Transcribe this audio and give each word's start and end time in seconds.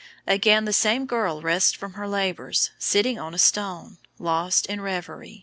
Again 0.25 0.65
the 0.65 0.73
same 0.73 1.05
girl 1.05 1.43
rests 1.43 1.73
from 1.73 1.93
her 1.93 2.07
labors, 2.07 2.71
sitting 2.79 3.19
on 3.19 3.35
a 3.35 3.37
stone, 3.37 3.99
lost 4.17 4.65
in 4.65 4.81
revery. 4.81 5.39